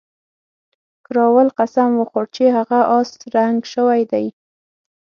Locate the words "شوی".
3.73-4.01